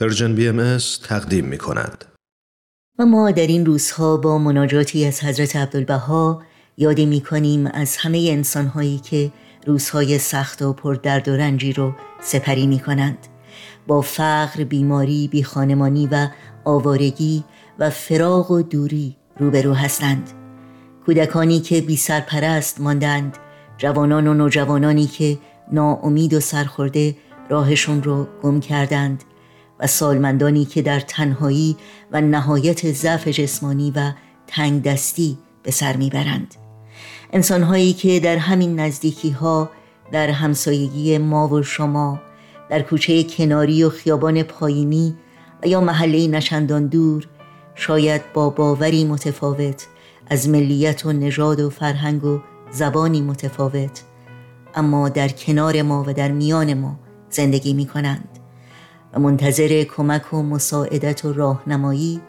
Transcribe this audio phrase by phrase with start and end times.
[0.00, 0.78] Persian BMS
[1.08, 2.04] تقدیم می کند.
[2.98, 6.42] و ما در این روزها با مناجاتی از حضرت عبدالبها
[6.76, 9.32] یادی می کنیم از همه انسانهایی که
[9.66, 13.18] روزهای سخت و پر درد و رنجی رو سپری می کنند
[13.86, 16.28] با فقر، بیماری، بیخانمانی و
[16.64, 17.44] آوارگی
[17.78, 20.30] و فراق و دوری روبرو هستند.
[21.06, 23.38] کودکانی که بی سرپرست ماندند
[23.78, 25.38] جوانان و نوجوانانی که
[25.72, 27.16] ناامید و سرخورده
[27.50, 29.24] راهشون رو گم کردند.
[29.80, 31.76] و سالمندانی که در تنهایی
[32.12, 34.12] و نهایت ضعف جسمانی و
[34.46, 36.54] تنگ دستی به سر می‌برند.
[37.32, 39.70] انسانهایی که در همین نزدیکی ها
[40.12, 42.20] در همسایگی ما و شما
[42.70, 45.16] در کوچه کناری و خیابان پایینی
[45.62, 47.26] و یا محله نشندان دور
[47.74, 49.86] شاید با باوری متفاوت
[50.26, 54.02] از ملیت و نژاد و فرهنگ و زبانی متفاوت
[54.74, 57.00] اما در کنار ما و در میان ما
[57.30, 58.37] زندگی می کنند
[59.18, 62.20] منتظر کمک و مساعدت و راهنمایی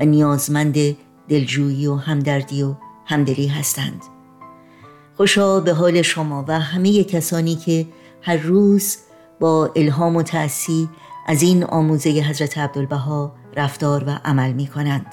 [0.00, 0.76] و نیازمند
[1.28, 4.02] دلجویی و همدردی و همدلی هستند.
[5.16, 7.86] خوشا به حال شما و همه کسانی که
[8.22, 8.96] هر روز
[9.40, 10.88] با الهام و تأسی
[11.26, 15.06] از این آموزه حضرت عبدالبها رفتار و عمل می کنند.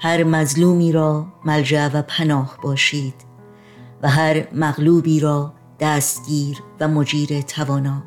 [0.00, 3.14] هر مظلومی را ملجع و پناه باشید
[4.02, 8.02] و هر مغلوبی را دستگیر و مجیر توانا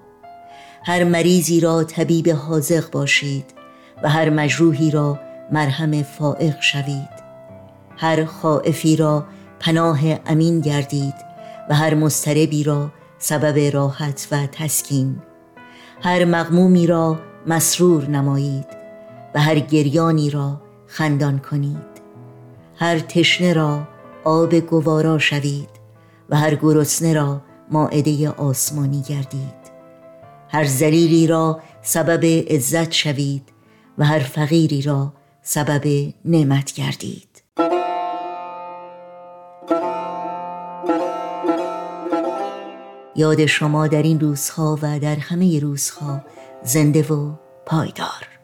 [0.90, 3.46] هر مریضی را طبیب حاضق باشید
[4.04, 5.20] و هر مجروحی را
[5.52, 7.10] مرهم فائق شوید.
[7.98, 9.26] هر خائفی را
[9.60, 11.14] پناه امین گردید
[11.70, 15.16] و هر مستربی را سبب راحت و تسکین.
[16.02, 18.68] هر مغمومی را مسرور نمایید
[19.36, 22.02] و هر گریانی را خندان کنید.
[22.76, 23.88] هر تشنه را
[24.24, 25.70] آب گوارا شوید
[26.30, 29.59] و هر گرسنه را ماعده آسمانی گردید.
[30.52, 33.44] هر زلیلی را سبب عزت شوید
[33.98, 37.44] و هر فقیری را سبب نعمت گردید.
[43.16, 46.22] یاد شما در این روزها و در همه روزها
[46.64, 47.34] زنده و
[47.66, 48.40] پایدار.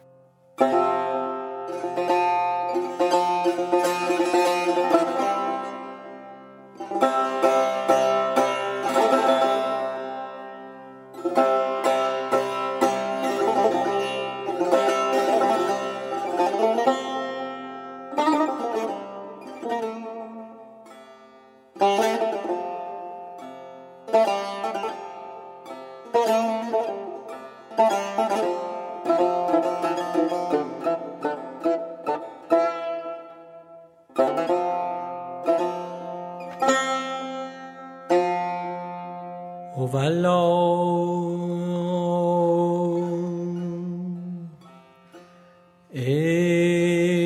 [45.90, 47.16] ای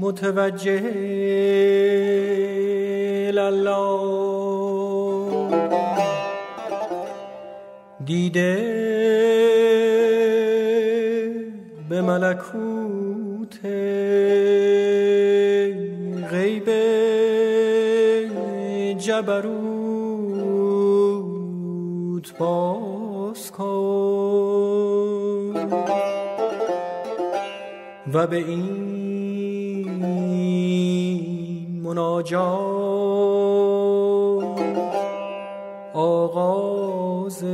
[0.00, 0.82] متوجه
[3.38, 4.00] الله
[8.04, 8.56] دیده
[11.88, 13.58] به ملکوت
[16.30, 16.70] غیب
[18.98, 19.69] جبروت.
[28.12, 28.70] و به این
[31.82, 32.50] مناجات
[35.94, 37.44] آغاز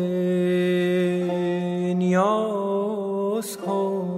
[1.96, 4.16] نیاز کن.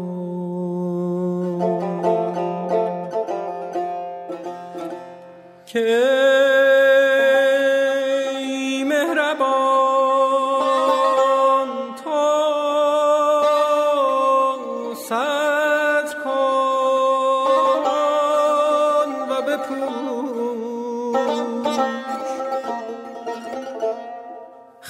[5.66, 6.27] که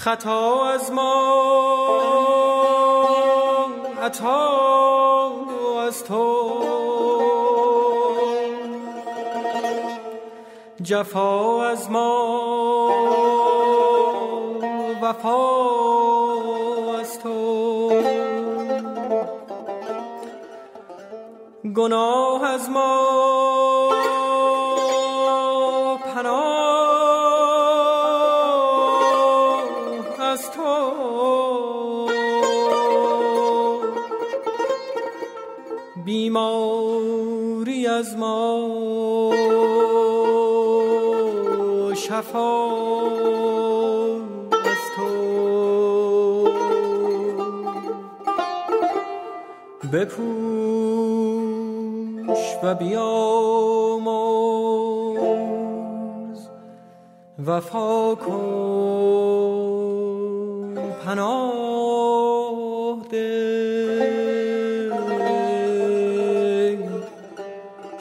[0.09, 1.13] خطا از ما
[4.03, 5.33] عطا
[5.87, 6.25] از تو.
[10.83, 12.91] جفا از ما
[15.03, 15.41] وفا
[17.01, 18.03] از تو.
[21.75, 24.08] گناه از ما.
[36.09, 38.69] بیماری از ما.
[41.95, 42.71] شفا
[44.51, 45.09] از تو.
[49.93, 50.29] بپوش
[52.63, 54.09] و بیاموز
[57.47, 58.39] وفا کن
[61.05, 61.79] پناه
[63.11, 63.98] ده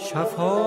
[0.10, 0.67] شفا